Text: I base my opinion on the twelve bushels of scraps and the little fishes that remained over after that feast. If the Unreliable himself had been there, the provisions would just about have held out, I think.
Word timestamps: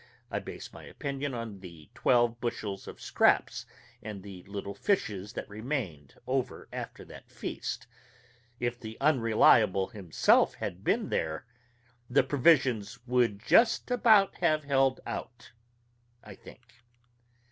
I 0.31 0.39
base 0.39 0.73
my 0.73 0.83
opinion 0.85 1.35
on 1.35 1.59
the 1.59 1.87
twelve 1.93 2.41
bushels 2.41 2.87
of 2.87 2.99
scraps 2.99 3.67
and 4.01 4.23
the 4.23 4.41
little 4.45 4.73
fishes 4.73 5.33
that 5.33 5.47
remained 5.47 6.15
over 6.25 6.67
after 6.73 7.05
that 7.05 7.29
feast. 7.29 7.85
If 8.59 8.79
the 8.79 8.99
Unreliable 8.99 9.89
himself 9.89 10.55
had 10.55 10.83
been 10.83 11.09
there, 11.09 11.45
the 12.09 12.23
provisions 12.23 12.97
would 13.05 13.37
just 13.45 13.91
about 13.91 14.33
have 14.37 14.63
held 14.63 15.01
out, 15.05 15.51
I 16.23 16.33
think. 16.33 16.81